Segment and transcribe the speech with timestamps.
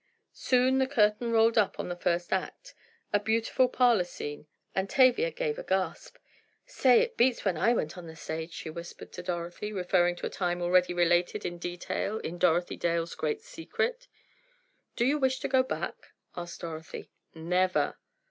[0.33, 2.73] Soon the curtain rolled up on the first act,
[3.13, 6.17] a beautiful parlor scene, and Tavia gave a gasp.
[6.65, 10.25] "Say, it beats when I went on the stage," she whispered to Dorothy, referring to
[10.25, 14.07] a time already related in detail in "Dorothy Dale's Great Secret."
[14.95, 17.11] "Do you wish to go back?" asked Dorothy.
[17.35, 17.99] "Never!"